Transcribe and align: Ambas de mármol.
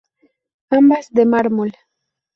Ambas 0.79 1.11
de 1.11 1.27
mármol. 1.27 1.71